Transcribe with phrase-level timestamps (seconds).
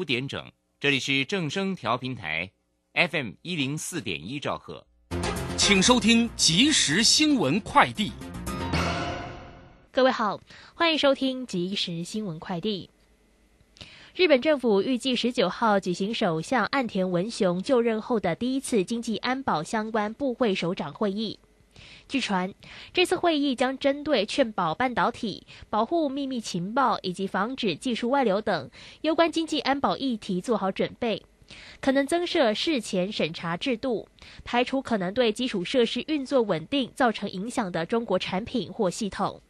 [0.00, 0.50] 五点整，
[0.80, 2.50] 这里是正声调频台
[2.94, 4.86] ，FM 一零四点一兆赫，
[5.58, 8.10] 请收听即时新闻快递。
[9.92, 10.40] 各位好，
[10.72, 12.88] 欢迎收听即时新闻快递。
[14.14, 21.38] 日本政府预计十九号举行首相岸田文雄就任后的第一次经济安保相关部会首长会议。
[22.10, 22.52] 据传，
[22.92, 28.68] 这次会议将针对确保半导体、保护秘密情报以及防止技术外流等
[29.02, 31.22] 有关经济安保议题做好准备，
[31.80, 34.08] 可能增设事前审查制度，
[34.42, 39.40] 排除可能对基础设施运作稳定造成影响的中国产品或系统。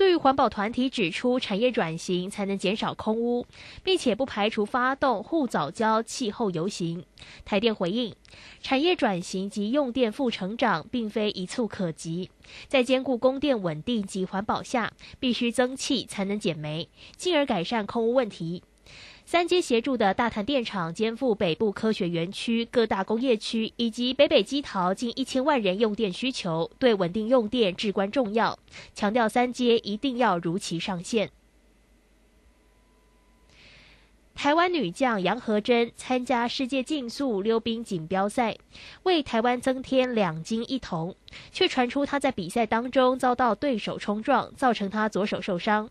[0.00, 3.44] 对于环保团体指出，产业转型才能减少空污，
[3.84, 7.04] 并且不排除发动护早教气候游行。
[7.44, 8.14] 台电回应，
[8.62, 12.30] 产业转型及用电负成长并非一蹴可及，
[12.66, 16.88] 在兼顾供电稳定及环保下，必须增气才能减煤，
[17.18, 18.62] 进而改善空污问题。
[19.30, 28.58] 三阶协助的大潭电厂肩负北部科学园区、各大工业区以及北北基桃近一千万人用电需求，对稳定用电至关重要。
[28.92, 31.30] 强调三阶一定要如期上线。
[34.34, 38.56] 台湾女将杨和珍参加世界竞速溜冰锦标赛，
[39.04, 41.14] 为台湾增添两金一铜，
[41.52, 45.88] 却传出她在比赛当中遭到对手冲撞，造成她左手受伤。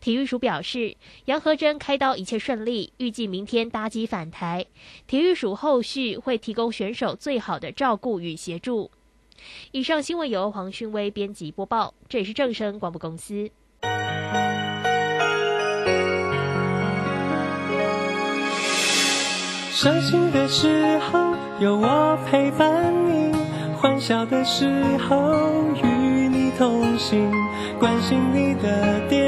[0.00, 0.96] 体育署表示，
[1.26, 4.66] 杨和珍开刀一切顺利，预计明天搭机返台。
[5.06, 8.90] 体育署后续会提供选手最好的照顾与协助。
[9.72, 13.50] 以上新闻由黄勋威编辑播报，这里是正声广播公司。
[19.70, 23.32] 伤心的时候有我陪伴你，
[23.76, 24.66] 欢笑的时
[24.98, 25.52] 候
[25.84, 27.30] 与你同行，
[27.78, 29.27] 关心你的点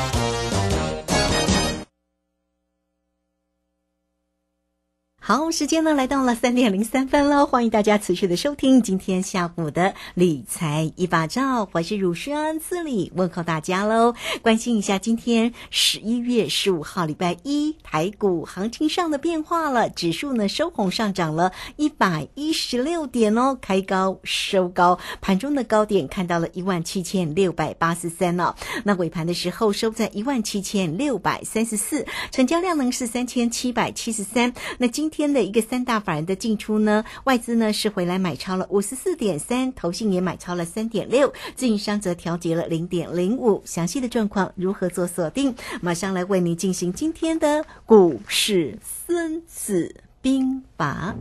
[5.23, 14.15] 好，时间呢来到了三点零三分了，欢迎大家持续的收听今天下午的理财一把照，我是乳轩这里问候大家喽。
[14.41, 35.31] 关心一下今天十一月十五号礼拜一台股行情上的变化了，指数呢收红上涨了一百一十六点哦，开高收高，盘中的高点看到了一万七千六百八十三哦，那尾盘的时候收在一万七千六百三十四，成交量呢是三千七百七十三，那今天。
[35.31, 43.61] 的一个三大法人的进出呢，外资呢是回来买超了五十四点三，投信也买超了三点六，自营商则调节了零点零五。
[43.63, 45.55] 详细的状况如何做锁定？
[45.79, 51.15] 马上来为您进行今天的股市孙子兵法。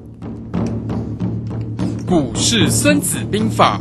[2.09, 3.81] 股市孙子兵法。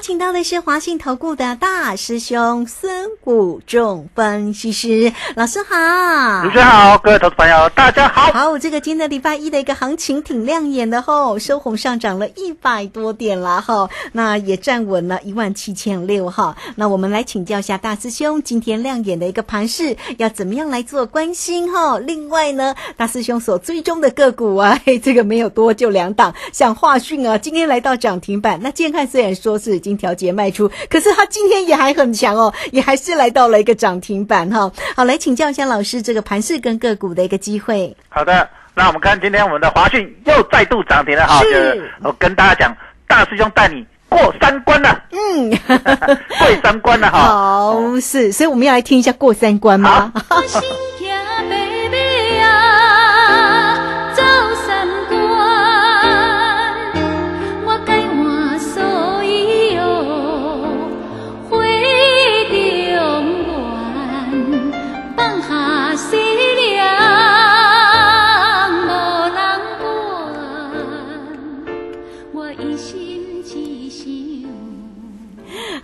[0.00, 8.32] 邀请到的是华信投顾的大师兄孙谷仲分析师老师好，主持人好，各位投资朋友大家好。
[8.32, 16.56] 好，这个今天礼拜一的一个行情挺亮眼的吼，收红上涨了一百多点啦哈，那也站稳了一万七千六哈。
[16.76, 21.98] 那我们来请教一下大师兄，今天亮眼的一个盘势要怎么样来做关心哈？
[21.98, 28.60] 另外呢，大师兄所追踪的个股啊，嘿，这个没有多就两档，像华讯啊，今天来到涨停板。
[28.62, 34.70] 那建汉虽然说是已经调节卖出，可是它今天也还很强哦，也还是来到了一个涨停板哈。
[34.96, 37.96] 好，来请教一下老师，这个盘势跟个股的一个机会。
[38.08, 42.76] 好的，那我们看今天我们的华讯又再度涨停了哈，是就是我跟大家讲，
[43.06, 47.18] 大师兄带你过三关了，嗯， 过三关了哈。
[47.28, 50.12] 好，是，所以我们要来听一下过三关吗？
[50.30, 50.36] 我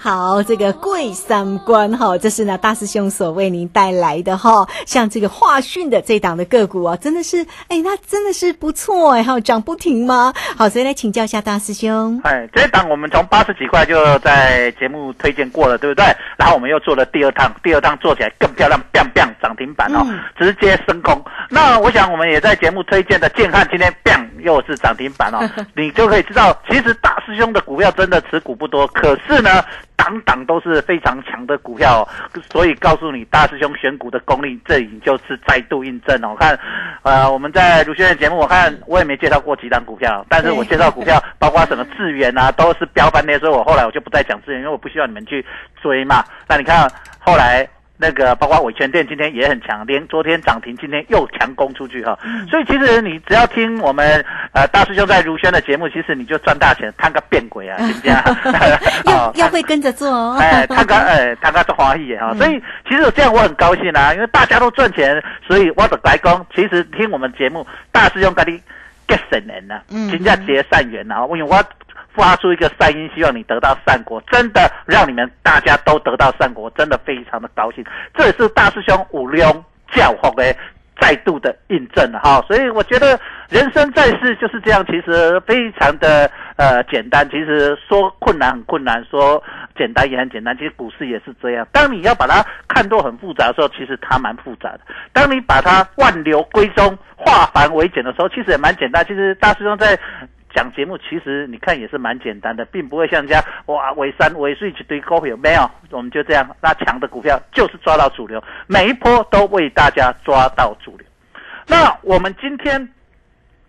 [0.07, 4.65] 好，这个贵三观哈，这是呢大师兄所为您带来的哈。
[4.87, 10.33] 像这个华讯的这档的个股啊，真的是，哎，那真的是不错哎哈，涨不停吗？
[10.57, 12.21] 好，所以来请教一下大师兄。
[12.23, 16.05] 哎，这一档我们从八十几块就在节目推荐过了，对不对？
[16.37, 21.21] 然后我们又做了第二趟，第二趟做起来更漂亮，biang biang 涨停板哦，嗯直接升空。
[21.51, 25.41] 那我想我们也在节目推荐的建汉今天 biang 又是涨停板哦，
[25.75, 29.65] 你就可以知道，其实大师兄的股票真的持股不多，可是呢，
[29.97, 32.09] 档档都是非常强的股票、哦，
[32.53, 36.29] 所以告诉你，大师兄选股的功力，这已经就是再度印证了。
[36.31, 36.59] 我看，
[37.03, 45.45] 呃，我们在卢轩的节目，我看我也没介绍过几档股票，但是我介绍股票， 包括什么智源啊，都是标翻的，所以我后来我就不再讲智源，因为我不需要你们去
[45.83, 46.25] 追嘛。
[46.47, 46.89] 那你看
[47.19, 47.69] 后来。
[47.99, 52.19] 那个包括伟全店今天也很强，连昨天涨停，今天又强攻出去哈。
[52.51, 58.23] 所以其实你只要听我们呃大师兄在如轩的节目，其实你就赚大钱，看个变鬼啊，人家
[59.07, 60.37] 要要会跟着做哦。
[60.39, 68.61] 哎，看个哎，看个做华裔哈，所以其实这样我很高兴啊，因为大家都赚钱，所以我的来讲，其实听我们节目，大师兄跟你
[69.09, 70.11] 结善缘呐，嗯。
[70.11, 71.65] 人家结善缘呐，因为我
[72.17, 77.85] 发出一个善音，希望你得到善果，真的让你们大家都得到善果，真的非常的高兴。
[78.15, 80.57] 这也是大师兄五龙教化的
[80.99, 83.21] 再度的印证哈，所以我觉得
[83.51, 87.29] 人生在世就是这样，其实非常的呃简单。
[87.29, 89.43] 其实说困难很困难，说
[89.77, 90.57] 简单也很简单。
[90.57, 94.79] 其实股市也是这样，当你要把它看作很复杂的时候，其实它蛮复杂的；
[95.13, 99.05] 当你把它万流归宗、化繁为简的时候，其实也蛮简单。
[99.05, 99.99] 其实大师兄在。
[100.57, 106.49] 讲节目其实你看也是蛮简单的，并不会像人家哇尾三尾四一堆股票没有，我们就这样。
[106.63, 111.07] 那强的股票就是抓到主流，每一波都为大家抓到主流。
[111.67, 112.89] 那我们今天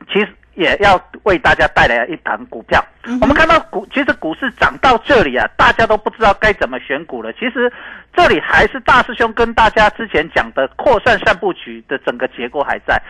[0.08, 2.82] 其实也要为大家带来一档股票。
[3.22, 7.34] 我们看到股，其实股市涨到这里啊，大家都不知道该怎么选股了。
[7.34, 7.72] 其实
[8.16, 13.02] 这里还是大师兄跟大家之前讲的扩散散布局的整个结构还在。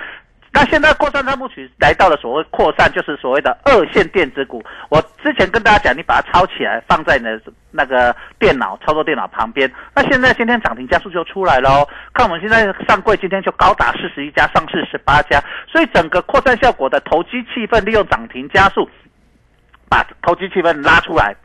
[0.54, 4.64] 那现在扩散三部曲来到了所谓扩散，就是所谓的二线电子股。
[4.90, 7.40] 我之前跟大家讲，你把它抄起来，放在你的
[7.70, 9.72] 那个电脑操作电脑旁边。
[9.94, 15.40] 那现在今天涨停加速就出来了，看我们现在上柜今天就高达四十一家，上市十八家，
[15.72, 18.90] 所以整个扩散效果的投机气氛，利用涨停加速，
[19.90, 21.36] 把投机气氛拉出来。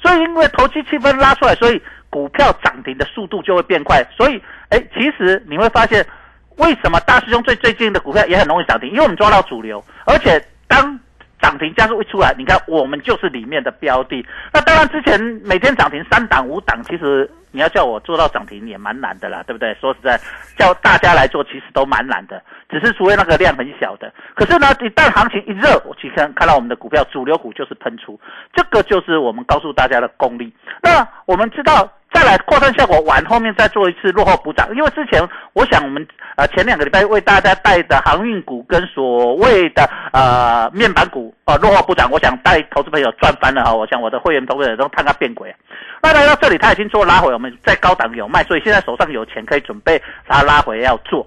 [0.00, 4.06] 所以因为投机气氛拉出来，所以股票涨停的速度就会变快。
[4.16, 6.06] 所以，哎，其实你会发现。
[6.56, 8.90] 为什么大师兄最最近的股票也很容易涨停？
[8.90, 10.98] 因为我们抓到主流，而且当
[11.40, 14.24] 涨停加速一出来，你看我们就是里面的标的。
[14.52, 19.74] 那当然之前每天涨停三档五档，其实你要叫我做到涨停也蛮难的啦，对不对？
[19.80, 20.20] 说实在，
[20.58, 24.12] 叫大家来做其实都蛮难的，只是除非那个量很小的。
[24.34, 28.20] 可是呢，一旦行情一热，我其实看到我们的股票主流股就是喷出，
[28.52, 30.54] 这个就是我们告诉大家的功力。
[30.82, 31.90] 那我们知道。
[32.12, 45.54] 再来扩散效果完，后面再做一次落后补涨，因为之前我想我们呃前两个礼拜为大家带的航运股跟所谓的呃面板股呃落后补涨，我想带投资朋友赚翻了哈，我想我的会员投资者都看他变鬼。
[46.02, 51.26] 那来到这里，他已经做拉回，我们在高档有卖，所以现在手上有钱可以准备他拉回要做。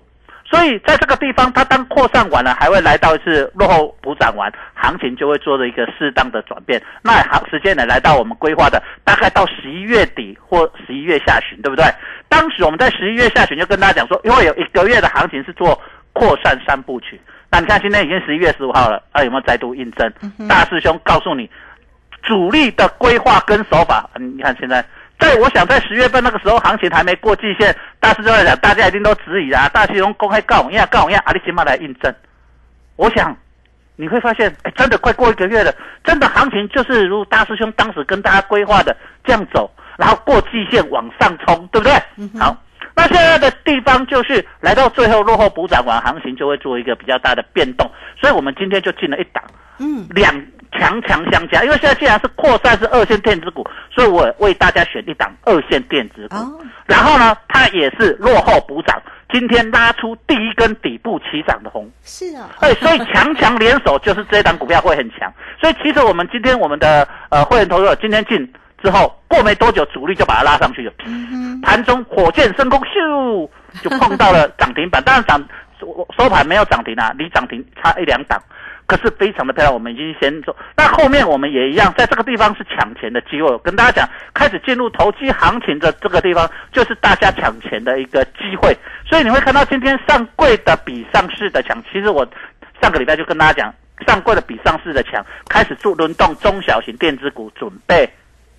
[0.53, 6.79] 所以在这个地方，它当扩散完了，还会来到一次落后补涨完，行情就会做了一个适当的转变。
[7.01, 11.83] 那行时间呢，来到我们规划的大概到十一月底或十一月下旬，对不对？
[12.29, 15.81] 当时我们在十一月下旬就跟大家讲说，因为有一个月的行情是做
[16.13, 17.19] 扩散三部曲。
[17.49, 20.13] 那你看今天已经十一月十五号了，啊有没有再度印证？
[20.47, 21.49] 大师兄告诉你，
[22.21, 24.85] 主力的规划跟手法，嗯你看现在。
[25.23, 29.69] 在我想，在十月份那个时候，行情还没过季线，大师兄来讲，大家一定都质疑啊。
[29.69, 32.13] 大师兄公开告我一样，告我一样，阿里起码来印证。
[32.97, 33.33] 我想
[33.95, 41.93] 你会发现，哎，真的快过一个月了，真的行情就是如大师兄当时跟大家规划的这样走，然后过季线往上冲，对不对？
[42.37, 42.57] 好，
[42.93, 47.89] 那现在的地方就是来到最后落后补涨完，行情就会做一个比较大的变动，
[48.19, 49.41] 所以我们今天就进了一档，
[49.79, 50.35] 嗯，两
[50.79, 56.35] 强强相加，因为现在既然是扩散是二线电子股，所以我为大家选一档二线电子股。
[56.35, 59.01] 哦，然后呢，它也是落后补涨，
[59.31, 65.31] 今天拉出第一根底部起涨的红，是哦，对，所以强强联手就是这一档股票会很强。
[65.59, 68.51] 所以其实我们今天我们的呃会员投资者今天进
[68.83, 70.93] 之后，过没多久主力就把它拉上去了，
[71.61, 73.49] 盘中火箭升空，咻
[73.81, 75.41] 就碰到了涨停板，当然涨
[76.17, 78.41] 收盘没有涨停啊，离涨停差一两档。
[78.85, 80.55] 可是非常的漂亮，我们已经先做。
[80.75, 83.57] 那后面我们也一样，在这个地方是抢钱的机会。
[83.59, 88.75] 跟大家讲，开始进入投机行情的这个地方，就是大家抢钱的一个机会。
[89.09, 91.81] 所以你会看到今天上柜的比上市的强。
[91.91, 92.27] 其实我
[92.81, 93.73] 上个礼拜就跟大家讲，
[94.07, 98.09] 上柜的比上市的强，开始做轮动中小型电子股，准备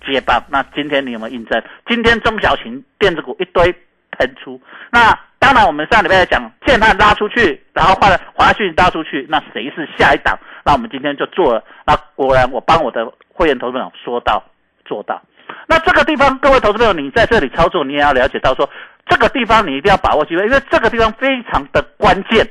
[0.05, 0.43] 接棒。
[0.49, 1.61] 那今天你有没有印证？
[1.87, 3.75] 今天中小型电子股一堆
[4.17, 4.59] 喷出。
[4.91, 10.37] 那当然，我们上礼拜讲建汉拉出去，然后换了华讯拉出去，那谁是下一档？
[10.63, 11.63] 那我们今天就做了。
[11.85, 14.43] 那果然，我帮我的会员投资者说到
[14.85, 15.21] 做到。
[15.67, 18.67] 那这个地方，各位投资朋友，你在这里操作，你也要了解到说，
[19.07, 22.47] 这个地方你一定要把握机会，因为这个地方非常的关键。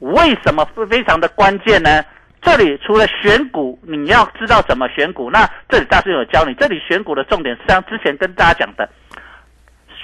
[0.00, 2.04] 为什么非常的关键呢？
[2.42, 5.30] 这里除了选股，你要知道怎么选股。
[5.30, 8.86] 那这里大师有教你，这里选股的重点，实际上之前跟大家讲的。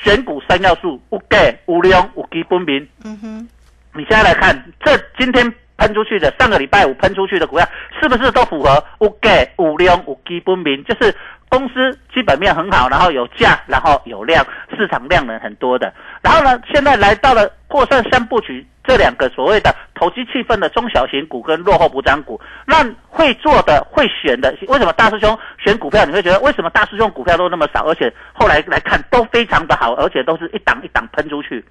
[0.03, 2.87] 选股三要素：有价、有量、有基本面。
[3.05, 3.49] 嗯哼，
[3.95, 7.67] 你现在来看，这今天喷出去的，上个礼拜五喷出去的股票，
[7.99, 10.85] 是不是都符合有价、有量、五基本面？
[10.85, 11.13] 就是
[11.49, 14.47] 公司基本面很好，然后有价，然后有量，
[14.77, 15.91] 市场量能很多的。
[16.21, 26.05] 然后呢，现在来到了扩散三部曲这两个所谓的投机气氛的中小型股跟落后补涨股，那会做的、会选的，为什么大师兄选股票？
[26.05, 31.65] 你会觉得为什么大师兄股票都那么少，而且后来来看都非常的好，而且都是一档一档喷出去。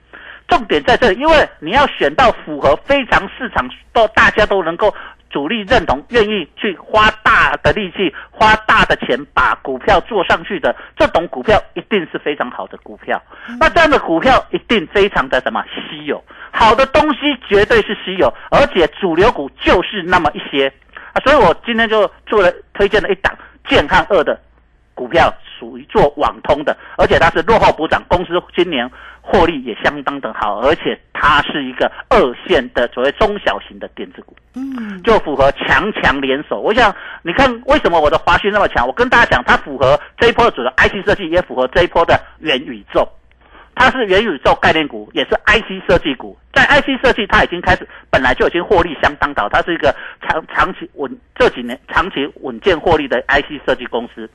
[0.49, 4.93] 重点在这里，因为你要选到符合非常市场都大家都能够
[5.29, 13.21] 主力认同、愿意去花大的力气、花大的钱把股票做上去的这种股票，一定是非常好的股票。
[13.59, 20.67] 那这样的股票一定非常的什么稀有，好的东西绝对是稀有，而且主流股就是那么一些
[21.13, 21.21] 啊。
[21.23, 23.31] 所以我今天就做了推荐了一档
[23.67, 24.39] 健康二的
[24.95, 28.89] 股票，属于做网通的，而且它是落后补涨，公司今年。
[29.21, 36.61] 获利也相当的好，而且它是一个二线的所谓中小型的电子股，嗯，就符合强强联手。
[36.61, 38.87] 我想你看为什么我的华讯那么强？
[38.87, 43.07] 我跟大家讲，它符合这一波的主流 IC 设计，也符合这一波的元宇宙。
[43.75, 46.35] 它是元宇宙概念股，也是 IC 设计股。
[46.51, 49.95] 在 IC 设计，它已经开始本来就已经获利相当好，它是一个
[50.27, 54.27] 长长期稳这几年长期稳健获利的 IC 设计公司。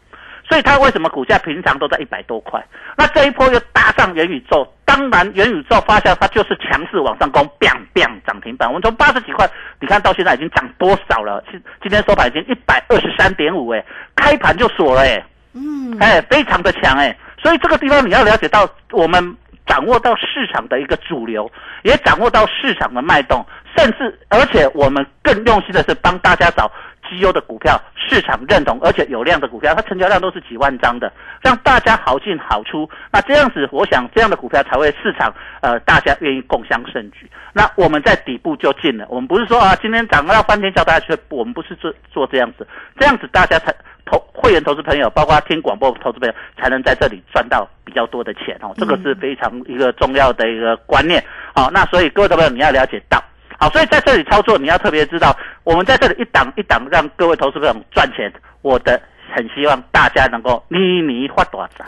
[0.47, 2.63] 所以它为什么股价平常都在一百多块？
[2.97, 8.69] 那这一波又搭上元宇宙，当然元宇宙发酵，它就是强势往上攻，biang biang 涨停板。
[8.69, 9.49] 我们从八十几块，
[9.81, 11.43] 你看到现在已经涨多少了？
[11.51, 13.85] 今今天收盘已经一百二十三点五，哎，
[14.15, 15.25] 开盘就锁了，哎，
[15.55, 19.37] 嗯，哎，非常的强，哎，所以这个地方你要了解到，我们
[19.67, 21.51] 掌握到市场的一个主流，
[21.83, 23.45] 也掌握到市场的脉动，
[23.77, 26.71] 甚至而且我们更用心的是帮大家找。
[27.09, 32.89] 绩优的股票，市场认同而且有量的股票，它成交量都是几万张的，让大家好进好出。
[33.13, 37.31] 那这样子，我想这样的股票才会市场呃大家愿意共襄盛举。
[37.53, 42.67] 那我们在底部就进了，我们不是说啊今天涨了翻天叫大家去，我们不是做做这样子，
[42.99, 48.73] 这样子大家才投会员投资朋友，包括听广播投资朋友，才能在这里赚到比较多的钱哦。
[48.77, 51.23] 这个是非常一个重要的一个观念。
[51.55, 53.23] 好，那所以各位朋友你要了解到。
[53.59, 58.33] 好，所以在这里操作，你要特别知道，我们在这里一档一档让各位投资者赚钱。
[58.63, 59.01] 我的
[59.35, 61.85] 很希望大家能够妮妮发大财。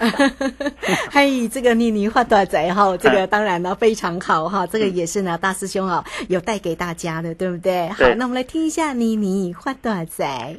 [1.11, 7.89] 嘿，这个妮妮发大财哈，这个当然呢非常好哈，这个也是呢大师兄啊有带给大家的，对不对？
[7.89, 10.57] 好，那我们来听一下妮妮发大财。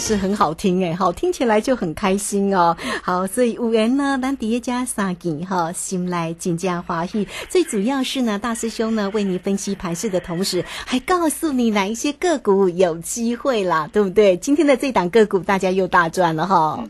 [0.00, 2.74] 是很好听哎，好听起来就很开心哦。
[3.02, 7.28] 好，所以五元呢，咱底一加三件哈，心来紧张华喜。
[7.48, 14.36] 最主要是呢，大师兄呢为你分析盘势的同时，还告诉你哪一些个股有机会啦，对不对？
[14.38, 16.82] 今天的这档个股大家又大赚了哈。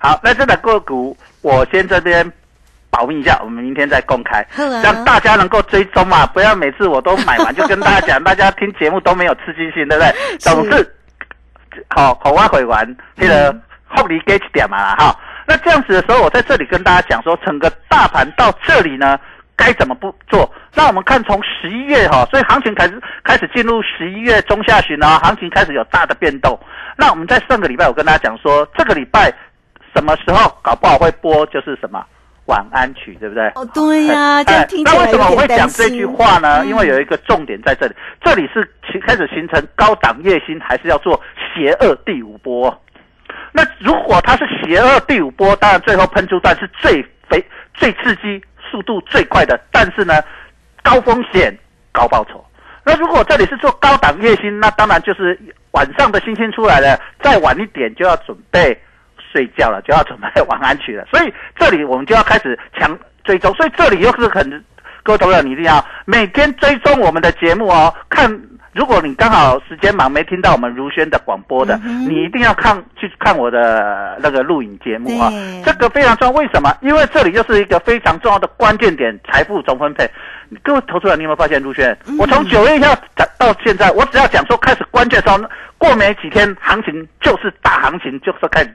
[0.00, 2.32] 好，那这档个股我先这边
[2.88, 10.14] 保密一下，我们明天再公开，让大家能够追踪嘛，不要每次我都买完就跟大家讲， 大家听节目都没有刺激性，对不对？
[10.38, 10.94] 总是
[11.88, 13.54] 好好挖回完那个
[13.86, 15.16] 厚利给一点嘛啦哈。
[15.46, 19.18] 那这样子的时候，我在这里跟大家讲说，整个大盘到这里呢，
[19.56, 20.50] 该怎么不做？
[20.74, 26.58] 那我们看从十一月哈，所以行情开始开始进入十一月中下旬啊，行情开始有大的变动。
[26.96, 29.32] 那我们在上个礼拜我跟大家讲说，这个礼拜
[29.94, 32.04] 什么时候搞不好会播就是什么
[32.46, 33.46] 晚安曲，对不对？
[33.54, 36.12] 哦，对呀、这样哎听起来那为什么我会讲这句心。
[36.12, 36.62] 话呢？
[36.62, 41.20] 嗯因为有一个重点在这里，这里是其开始形成高档夜星，还是要做
[41.54, 42.82] 邪恶第五波？
[43.52, 50.14] 那如果它是邪恶第五波，当然最后喷出段是最肥、最刺激、速度最快的，但是呢，
[50.82, 51.56] 高风险
[51.92, 52.44] 高报酬。
[52.84, 55.38] 那如果这里是做高档夜星，那当然就是
[55.70, 58.78] 晚上的星星出来了，再晚一点就要准备
[59.34, 61.04] 睡觉了，就要准备晚安曲了。
[61.10, 64.64] 所以这里我们就要开始强追踪，所以这里又是很
[65.02, 67.92] 各位投资者，你一定要每天追踪我们的节目哦。
[68.08, 68.30] 看，
[68.72, 75.62] 如果你刚好时间忙没听到我们如轩的广播的，嗯你一定要看去看我的那个录影节目啊对。
[75.64, 76.72] 这个非常重要，为什么？
[76.80, 80.08] 因为这里又是一个非常重要的关键点，财富总分配。
[80.62, 81.96] 各位投资者，你有没有发现，如轩？
[82.06, 88.72] 嗯我从九月一号讲到现在，我只要讲说开始关键的时候，过没几天，行情就是大行情，就是开始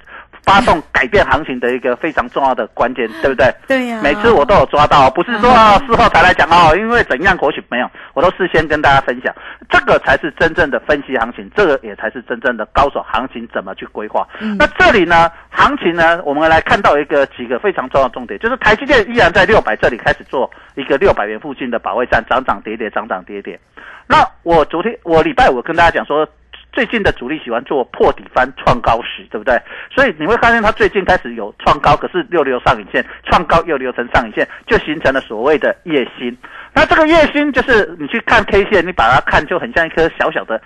[0.49, 3.53] 发动改变行情的一个非常重要的关键，对不对？
[3.67, 9.31] 对呀、每次我都有抓到，不是说啊事后才来讲哦，因为怎样或许没有，我都事先跟大家分享，
[9.69, 14.27] 这个才是真正的分析行情，这个也才是真正的高手行情怎么去规划。
[14.57, 23.59] 那这里呢，行情呢，我们来看到一个几个非常重要的重点，就是台积电依然在六百这里开始做一个六百元附近的保卫战，涨涨跌跌，涨涨跌跌。
[24.07, 26.27] 那我昨天我礼拜五跟大家讲说。
[26.71, 29.59] 最近的主力喜欢做破底翻创高时，对不对？
[29.93, 36.35] 所以你会发现它最近开始有创高，可是六六上影线创高又留成上影线，就形成了所谓的夜星。
[36.73, 40.61] 那这个夜星就是你去看 K 线，你把它看就很像一颗小小的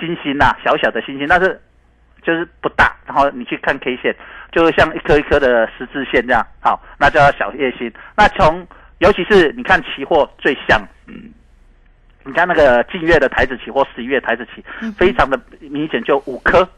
[0.00, 1.60] 星星呐、小小的星星，但是
[2.22, 2.92] 就是不大。
[3.06, 4.14] 然后你去看 K 线，
[4.50, 7.92] 就像一颗一颗的十字线这样，好，那叫小夜星。
[8.16, 8.66] 那从
[8.98, 11.30] 尤其是你看期货最像，嗯。
[12.24, 14.64] 你看那个近月的台子期或十一月台子期，
[14.96, 16.68] 非常的明显，就五颗。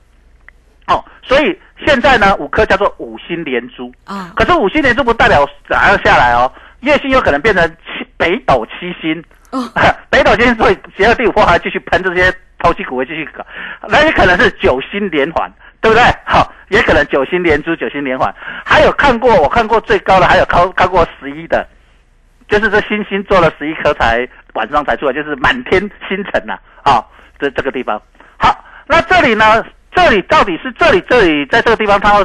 [0.89, 9.23] 哦，所以现在呢，五颗叫做五星连珠啊可是五星连珠不代表马上下来哦，月星有可能变成七北斗七星。
[9.51, 9.65] 哦
[10.11, 13.45] 北斗七星，所以邪恶第五波还继续喷这些投机股会继续搞，
[13.89, 16.03] 那也可能是九星连环，对不对？
[16.25, 18.33] 好，也可能九星连珠、九星连环。
[18.65, 21.67] 还有看过我看过最高的，还有高高过十一的，
[22.49, 27.05] 就是这星星做了十一颗才晚上才出来，就是满天星辰呐、啊，
[27.39, 28.01] 这这个地方。
[28.39, 29.65] 好，那这里呢？
[29.93, 32.25] 这里到底是这里这里在这个地方它有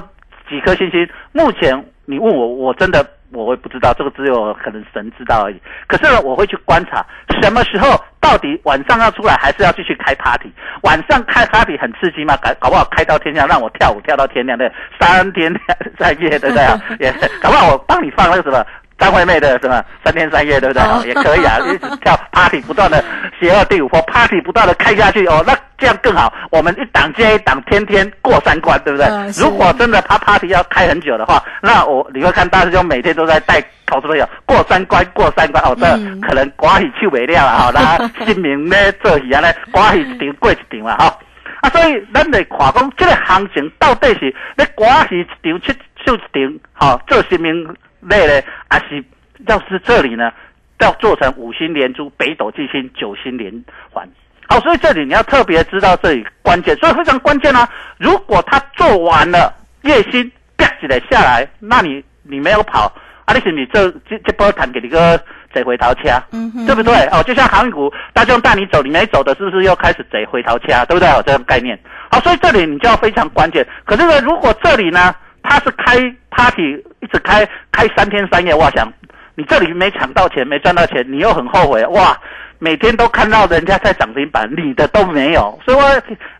[0.50, 1.08] 几颗星星？
[1.32, 5.56] 目前你问我，我真的我会不知道，这个只有可能神知道而已。
[5.88, 7.06] 可是呢，我会去观察
[7.42, 10.52] 什么时候到底晚上要出来，还是要继续开 party？
[10.84, 15.50] 晚上开 party 很刺激嘛，搞搞不好开到天亮，让我跳舞跳到天亮的 三天
[15.98, 16.78] 三夜，对不对啊？
[17.00, 17.10] 也
[17.42, 18.62] 搞不好我帮你放那个什么。
[19.02, 20.84] 张惠妹的什么三天三夜，对不对？
[20.84, 23.04] 哦，也可以啊， 一直跳 party 不断的
[23.40, 26.32] 邪恶第五波 party 不断的开下去哦，那这样更好。
[26.52, 29.08] 我们一档接一档，天天过三关，对不对？
[29.08, 41.18] 嗯如果真的他 party 要开很久的话，那我你会看大师兄每天都在带投资朋友过三关，过三关哦，这嗯可能寡喜手没了啊，哈，那新名呢做戏啊呢，寡喜一场过一场嘛，哈。
[41.62, 45.74] 啊，所以咱来看讲，这个行情到底是咧寡喜一场、七
[46.06, 47.68] 手一场，吼、做新民
[48.02, 49.04] 类呢，还是
[49.48, 50.32] 要是这里呢，
[50.80, 53.52] 要做成五星连珠、北斗七星、九星连
[53.92, 54.08] 环。
[54.48, 57.68] 好，所以这里你要特别知道这里关键，所以非常关键啊。
[57.98, 62.92] 如果他做完了月薪啪起来下来，那你你没有跑
[63.26, 65.18] 啊，你是你这这这波弹给你个
[65.54, 66.94] 贼回头车，嗯哼对不对？
[67.12, 71.08] 哦，就像航运股，大众带你走，你没走的，是不是又开始贼回头车，对不对？
[71.10, 71.80] 哦，这种概念。
[72.12, 73.66] 好，所以这里你就要非常关键。
[73.86, 75.98] 可是呢，如果这里呢，它是开
[76.30, 78.92] party 一直开开三天三夜，我想
[79.36, 82.18] 你这里没抢到钱，没赚到钱，你又很后悔，哇！
[82.64, 85.84] 每天都看到人家在涨停板，你的都没有，所以我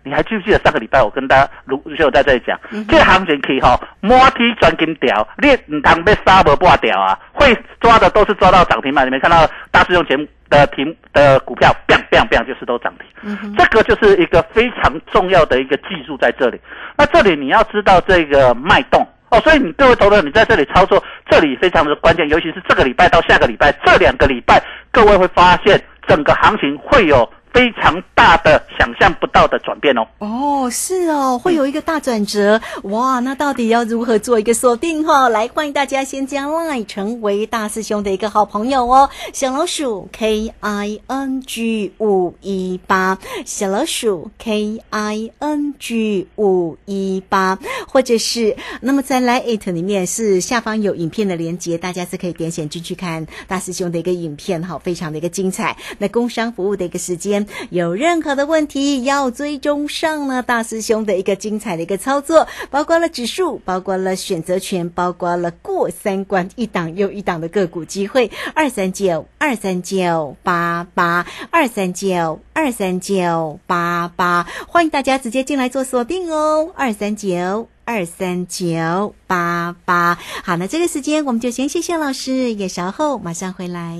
[0.04, 16.62] 你还记不记得上个礼拜我跟大家卢卢秀在这里讲，这行情可以哈，摸梯转金条，你唔通被杀不挂掉啊，会抓的都是抓到涨停板，你没看到大师用节目的停的股票，biang biang biang 就是都涨停，嗯这个就是一个非常重要的一个技术在这里。
[16.96, 19.04] 那这里你要知道这个脉动。
[19.32, 24.62] 哦，所以你各位投资人，你在这里操作，这里非常的关键，尤其是这个礼拜到下个礼拜这两个礼拜，
[24.92, 30.08] 各位会发现整个行情会有非常大的想象不到的转变哦。
[30.20, 33.20] 哦，是哦，会有一个大转折哇！
[33.20, 35.30] 那到底要如何做一个锁定哈？
[35.30, 39.10] 来，欢迎大家先将 Line 成为大师兄的一个好朋友哦。
[39.34, 55.76] 小老鼠 K I N G 五一八，小老鼠 K I N G 五一八，或者是那么在 Line It 里面是下方有影片的连接，大家是可以点选进去看大师兄的一个影片哈，非常的一个精彩。
[55.98, 77.68] 那工商服务的一个时间，有任何的问题要追踪上呢，大师兄的一个精彩的一个操作，包括了指数，包括了选择权，包括了过三关一档又一档的个股机会，二三九二三九八八二三九二三九八八，欢迎大家直接进来做锁定哦，二三九。
[77.84, 84.00] 二三九八八，好，那这个时间我们就先谢谢老师，也稍后马上回来。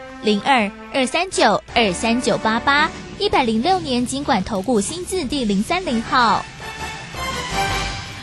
[0.23, 6.45] 零二二三九二三九八八，一百零六年经管投顾新字第零三零号。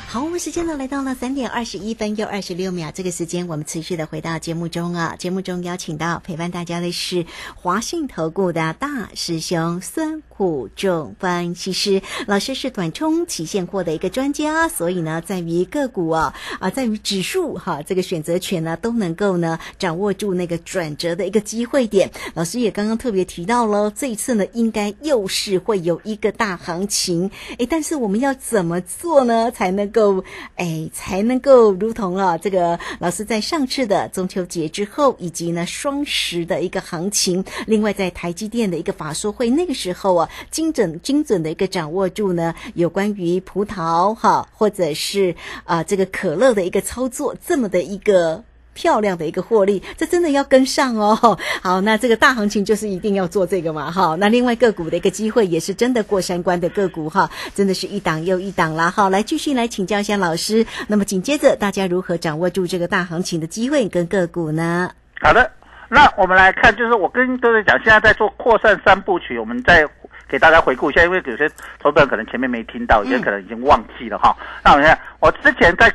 [0.06, 5.16] 好，我们时间呢来到了三点二十一分又二十六秒，这个时间我们持续的回到节目中啊。
[5.18, 22.12] 节目中邀请到陪伴大家的是华信投顾的大师兄孙虎仲分析师，老师是短冲期现货的一个专家，所以呢，在于个股啊啊，在于指数哈这个选择权呢都能够呢掌握住那个转折的一个机会点。
[22.34, 30.22] 老师也刚刚特别提到了，这一次呢应该又是会有一个大行情，诶，但是我们要怎么做呢才能够？
[30.54, 48.44] 哎，才能够如同啊这个老师在上次的中秋节之后，以及呢双十的一个行情，另外在台积电的一个法说会那个时候啊，精准精准的一个掌握住呢，有关于葡萄哈，或者是啊这个可乐的一个操作，这么的一个。
[48.74, 51.36] 漂亮的一个获利，这真的要跟上哦。
[51.60, 53.90] 好，那这个大行情就是一定要做这个嘛。
[53.90, 58.88] 哈，那另外个股的一个机会也是真的过三关的个股哈，真的是一档又一档啦。
[58.88, 60.64] 好，来继续来请教一下老师。
[60.86, 64.92] 那么紧接着大家如何掌握住这个大行情的机会跟个股呢？
[65.20, 65.50] 好的，
[65.88, 69.84] 那我们来看，就是我跟各位讲，现在在做扩散三部曲，我们在
[70.28, 74.36] 给大家回顾一下，因为有些投资人可能前面没听到，有些可能已经忘记了哈。
[74.64, 75.92] 那我们看，我之前在。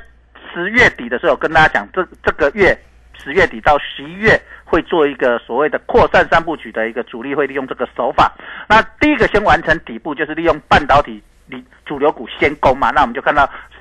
[0.56, 2.78] 十月底的时候，跟大家讲，这这个月
[3.18, 8.32] 十月底到十一月会做一个所谓的扩散三部曲的一个主力，会利用这个手法。
[8.70, 12.92] 那第一个先完成底部，就是利用半导体里主流股先攻嘛。
[12.92, 13.73] 那我们就看到三。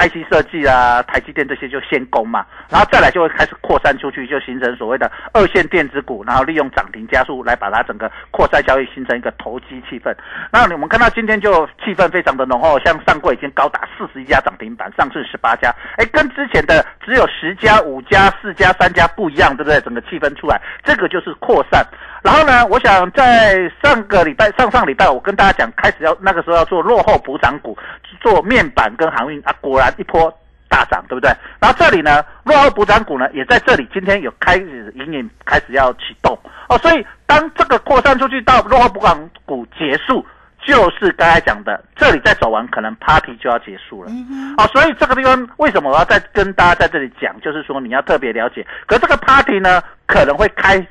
[0.00, 10.14] IC 设计啊，台积电这些就先攻嘛，然后再来就会开始扩散出去，就形成所谓的二线电子股，然后利用涨停加速来把它整个扩散交易形成一个投机气氛。
[10.50, 19.80] 那我们看到今天就气氛非常的浓厚，像上柜已经高达四十一家涨停板，上市十八家，哎，跟之前的只有十家、五家、四家、三家不一样，对不对？
[19.82, 21.86] 整个气氛出来，这个就是扩散。
[22.22, 27.76] 然后呢，我想在上个礼拜、上上礼拜，我跟大家讲，开始要那个时候要做落后补涨股，
[28.20, 30.32] 做面板跟航运啊，果然一波
[30.68, 31.30] 大涨，对不对？
[31.60, 36.78] 然后这里呢，落后补涨股呢，也在这里，今天有开始隐隐开始要启动哦。
[36.78, 40.24] 所以当这个扩散出去到落后补涨股结束，
[40.64, 44.10] 就是刚才讲的，这里再走完，可能 party 就要结束了。
[44.58, 50.86] 哦，所以这个地方为什么我要再跟大家在这里讲，就是说你要特别了解，可这个 party 呢，可能会开。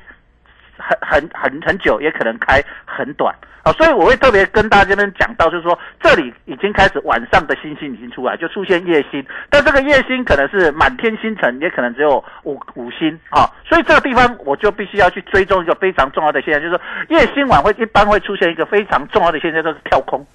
[0.82, 20.26] 很很很很久，也可能开很短啊，所以我会特别跟大家这边讲到，就是说这里已经开始晚上的星星已经出来，就出现夜星，但这个夜星可能是满天星辰，也可能只有五五星啊，所以这个地方我就必须要去追踪一个非常重要的现象，就是说夜星晚会一般会出现一个非常重要的现象，就是跳空。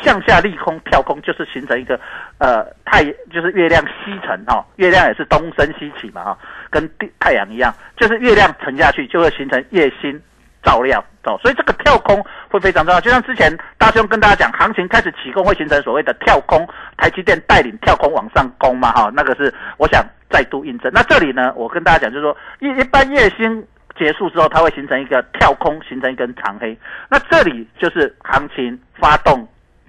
[0.00, 1.98] 向下利空跳空，就是形成一个，
[2.38, 6.38] 呃，太就是月亮西沉哈，月亮也是东升西起嘛哈，
[6.70, 10.20] 跟地太阳一样，就是月亮沉下去就会形成夜星
[10.62, 13.00] 照料哦，所以这个跳空会非常重要。
[13.00, 16.66] 就像之前大兄跟大家讲，行情开始起攻会形成所谓的跳空，
[16.96, 20.90] 台积电带领跳空往上攻嘛，哈，那个是我想再度印证。
[20.94, 23.66] 那这里呢，我跟大家讲，就是说一一般月薪
[23.98, 26.78] 结束之后，它会形成一个跳空，形成一根长黑。
[27.08, 29.46] 那这里就是行情发动。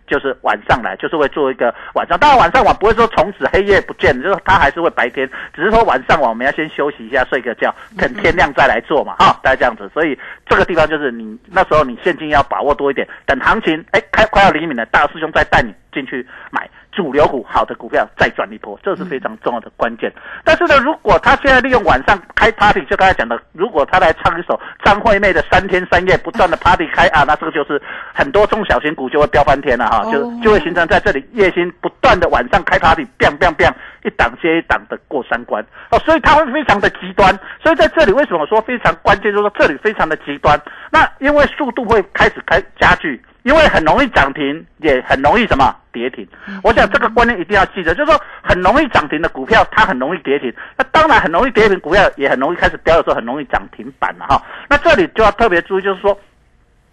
[0.10, 2.18] 就是晚上来，就是会做一个晚上。
[2.18, 9.90] 当然晚上我不会说从此黑夜不见，就是它还是会白天，只是说晚上晚我们要先休息一下，睡个觉，等天亮再来做嘛，哈，大概这样子。
[9.94, 10.18] 所以
[10.48, 16.68] 这个地方就是你那时候你现金要把握多一点，等行情哎开快要黎明了，大师兄再带你进去买。
[17.00, 20.12] 主流股好的股票再转一波，这是非常重要的关键。
[20.44, 27.82] 但是呢，如果他现在利用晚上开 party，就刚才讲的，如果他来唱一首张惠妹的三天三夜不断的 party 开啊，那这个就是
[28.14, 37.34] 很多中小型股就会飙翻天了哈，就就会形成在这里夜薪不断的晚上开 party，biang biang biang，一档接一档的过三关哦，所以它会非常的极端。
[37.64, 40.60] 所以在这里为什么说非常关键，就是说这里非常的极端。
[40.92, 43.24] 那因为速度会开始开加剧。
[43.50, 46.28] 因为很容易涨停，也很容易什么跌停。
[46.62, 50.54] 我想这个观念一定要记得，就是说很容易涨停的股票，它很容易跌停。
[50.78, 54.40] 那当然很容易跌停股票，也很容易开始掉的时候，很容易涨停板了哈。
[54.70, 56.16] 那这里就要特别注意，就是说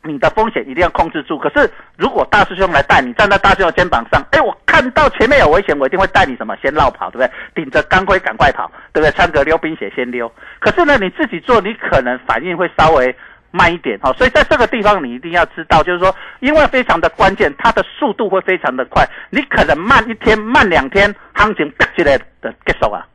[0.02, 1.38] 你的风险一定要控制住。
[1.38, 7.30] 可是如果大师兄来带你，站在大师兄肩膀上，哎，我看到前面有危险，我一定会带你什么先绕跑，对不对？
[7.54, 9.12] 顶着钢盔赶快跑，对不对？
[9.14, 10.32] 穿个溜冰鞋先溜。
[10.58, 13.14] 可是呢，你自己做，你可能反应会稍微。
[13.56, 23.06] 慢一点哈，所以在这个地方你一定要知道，就是说，因为非常的关键，它的速度会非常的快，你可能慢一天、慢两天，行情啪起来的结束啊，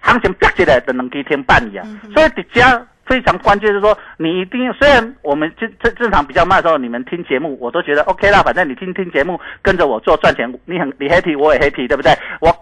[0.00, 12.12] 行情啪起来的能几天半一样，所以底下非常关键，就是说，你一定虽然我们正正正常比较慢的时候，你们听节目我都觉得 OK 啦，反正你听听节目，跟着我做赚钱，你很你 happy 我也 happy，对不对？
[12.40, 12.54] 我。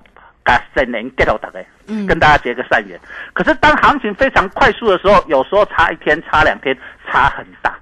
[0.75, 1.59] 新年 get 到大家，
[1.89, 2.99] 嗯，跟大家结个善缘。
[3.33, 7.77] 可是当行情非常快速的时候，有时候差一天、差两天，差很大。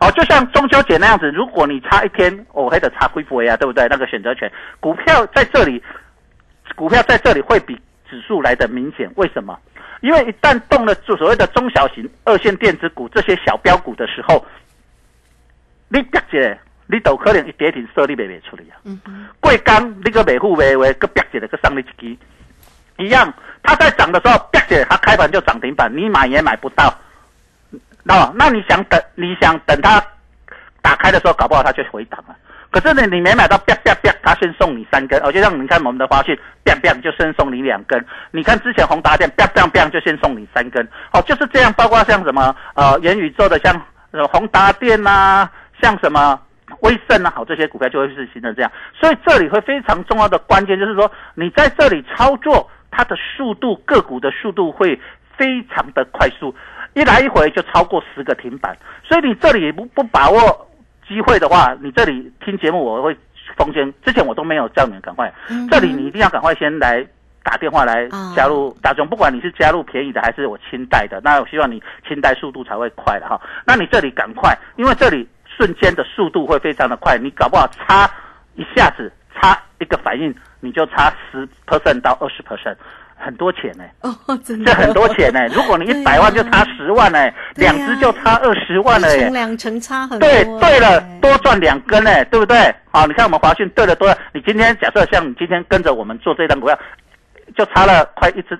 [0.00, 3.86] 哦，就像中秋节那样子，如果你差一天，我还得差恢复呀，对不对？
[3.88, 5.82] 那个选择权，股票在这里，
[6.74, 7.78] 股票在这里会比
[8.08, 9.10] 指数来的明显。
[9.16, 9.58] 为什么？
[10.00, 14.42] 因为一旦动了就所谓的中小型二线电子股这些小标股的时候，
[15.88, 16.58] 你别接。
[16.90, 18.82] 你都可能一跌停，收你卖卖出来啊！
[19.38, 22.18] 贵钢你个卖户卖卖，个别起来个上你一支，
[22.96, 23.32] 一样。
[23.62, 26.92] 它在涨的时候，别起来，它开盘就涨停板，你买也买不到。
[28.02, 30.02] 那那你想等，你想等它
[30.82, 32.34] 打开的时候，搞不好它就回档了。
[32.72, 35.20] 可是呢，你没买到，啪啪啪，它先送你三根。
[35.20, 38.04] 哦，就像你看我们的花讯，啪啪就先送你两根。
[38.32, 40.88] 你看之前宏达电，啪啪啪就先送你三根。
[41.12, 41.72] 哦，就是这样。
[41.74, 43.80] 包括像什么呃元宇宙的，像
[44.32, 45.48] 宏达电呐，
[45.80, 46.40] 像什么。
[46.80, 54.98] 威盛啊，好，这些股票就会是形成这样，所以这里会非常重要的关键就是说，你在这里操作，它的速度个股的速度会
[55.36, 56.54] 非常的快速，
[56.94, 60.68] 一来一回就超过十个停板，所以你这里不不把握
[61.06, 63.16] 机会的话，你这里听节目我会
[63.56, 65.32] 风险，之前我都没有叫你们赶快，
[65.70, 67.06] 这里你一定要赶快先来
[67.42, 75.28] 打电话来加入大众，不管你是加入便宜的还是我清代的，那我希望你清代速度才会快的哈，那你这里赶快，因为这里。
[75.60, 78.10] 瞬间的速度会非常的快，你搞不好差
[78.54, 82.74] 一下子差一个反应，你就差十 percent 到二十 percent，
[83.14, 83.84] 很多钱呢。
[84.00, 85.46] 哦，真的，这很多钱呢。
[85.48, 89.28] 如果你一百万就差十万呢，两只就差二十万了耶。
[89.28, 90.26] 两成差很多。
[90.26, 92.56] 对对了，多赚两根呢，对不对？
[92.90, 96.78] 好，你看我们华讯对了多了，你今天假设像你今天跟着我们做这张股票，
[97.54, 98.58] 就差了快一只。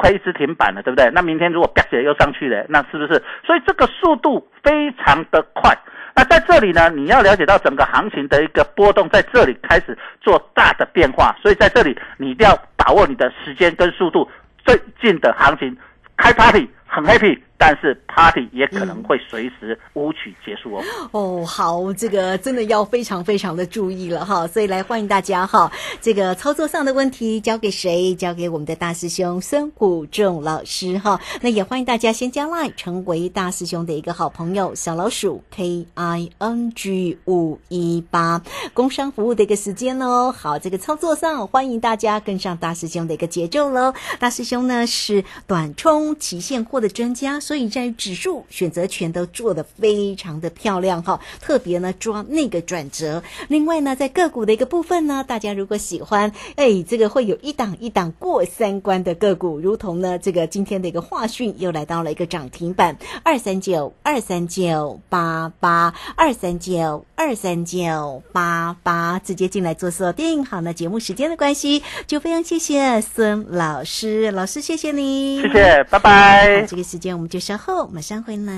[0.00, 1.10] 快一只停板了，对不对？
[1.12, 3.20] 那明天如果啪起来又上去了，那是不是？
[3.44, 5.76] 所以这个速度非常的快。
[6.18, 14.28] 那在这里呢，你要了解到整个行情的一个波动，在这里开始做大的变化，所以在这里你一定要把握你的时间跟速度，
[14.66, 15.76] 最近的行情
[16.16, 16.68] 开 party
[17.02, 17.38] 很 happy。
[17.60, 20.84] 但是 party 也可能会随时舞曲结束哦。
[21.10, 24.46] 哦，好，这个真的要非常非常的注意了哈。
[24.46, 28.14] 所以来欢迎大家哈，这个操作上的问题交给谁？
[28.14, 31.20] 交给我们的大师兄孙谷仲老师哈。
[31.40, 38.40] 那也欢迎大家先加 line 成为大师兄的一个好朋友，小老鼠 K I N G 五一八，
[38.72, 40.30] 工商服务的一个时间哦。
[40.30, 43.92] 好，这个操作上欢迎大家跟上大师兄的一个节奏喽。
[44.20, 47.38] 大师兄呢是短冲期现货的专家。
[47.40, 53.22] 所以在指数选择权都做得非常的漂亮哈，特别呢抓那个转折。
[53.48, 67.04] 另外呢，在个股的一个部分呢，大家如果喜欢，哎，这个会有一档一档过三关的个股，如同呢这个今天的一个话讯又来到了一个涨停板，二三九二三九八八二三九。
[67.20, 70.44] 二三九八八，直接进来做锁定。
[70.44, 78.54] 好，那节目时间的关系，就非常谢谢孙老师，老师谢谢你，谢谢，拜拜个时间我们就稍后马上回来。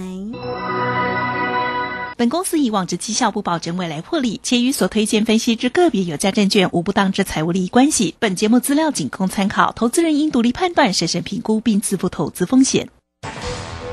[2.17, 8.15] 本公司以往之绩效不保证未来获利，且与所推荐分析之个别有价证券无不当之财务利益关系。
[8.19, 12.91] 本节目资料仅供参考，投资人应独立判断、审慎评估并自负投资风险。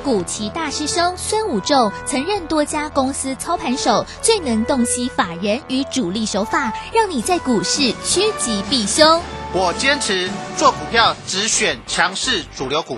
[0.04, 9.22] 古奇大师兄孙武仲曾任多家公司操盘手，最能洞悉法人与主力手法，让你在股市趋吉避凶。
[9.54, 12.98] 我坚持做股票只选强势主流股，